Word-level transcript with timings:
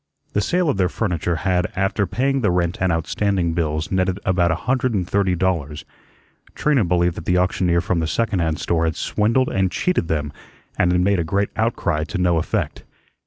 The 0.33 0.41
sale 0.41 0.67
of 0.67 0.77
their 0.77 0.89
furniture 0.89 1.35
had, 1.35 1.71
after 1.75 2.07
paying 2.07 2.41
the 2.41 2.49
rent 2.49 2.79
and 2.81 2.91
outstanding 2.91 3.53
bills, 3.53 3.91
netted 3.91 4.19
about 4.25 4.49
a 4.49 4.55
hundred 4.65 4.95
and 4.95 5.07
thirty 5.07 5.35
dollars. 5.35 5.85
Trina 6.55 6.83
believed 6.83 7.17
that 7.17 7.25
the 7.25 7.37
auctioneer 7.37 7.81
from 7.81 7.99
the 7.99 8.07
second 8.07 8.39
hand 8.39 8.57
store 8.59 8.85
had 8.85 8.95
swindled 8.95 9.49
and 9.49 9.71
cheated 9.71 10.07
them 10.07 10.33
and 10.75 10.91
had 10.91 11.01
made 11.01 11.19
a 11.19 11.23
great 11.23 11.49
outcry 11.55 12.03
to 12.05 12.17
no 12.17 12.39
effect. 12.39 12.83